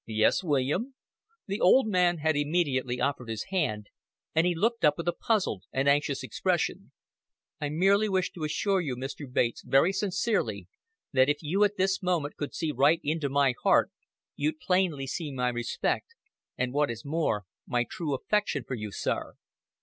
"Yes, 0.07 0.43
William?" 0.43 0.95
The 1.45 1.61
old 1.61 1.85
man 1.85 2.17
had 2.17 2.35
immediately 2.35 2.99
offered 2.99 3.29
his 3.29 3.43
hand, 3.51 3.85
and 4.33 4.47
he 4.47 4.55
looked 4.55 4.83
up 4.83 4.97
with 4.97 5.07
a 5.07 5.13
puzzled 5.13 5.65
and 5.71 5.87
anxious 5.87 6.23
expression. 6.23 6.91
"I 7.59 7.69
merely 7.69 8.09
wish 8.09 8.31
to 8.31 8.43
assure 8.43 8.81
you, 8.81 8.95
Mr. 8.95 9.31
Bates, 9.31 9.61
very 9.61 9.93
sincerely, 9.93 10.67
that 11.13 11.29
if 11.29 11.43
you 11.43 11.63
at 11.63 11.77
this 11.77 12.01
moment 12.01 12.35
could 12.35 12.55
see 12.55 12.71
right 12.71 12.99
into 13.03 13.29
my 13.29 13.53
heart, 13.61 13.91
you'd 14.35 14.59
plainly 14.59 15.05
see 15.05 15.31
my 15.31 15.49
respect, 15.49 16.15
and 16.57 16.73
what 16.73 16.89
is 16.89 17.05
more, 17.05 17.45
my 17.67 17.85
true 17.87 18.15
affection 18.15 18.63
for 18.67 18.73
you, 18.73 18.91
sir." 18.91 19.35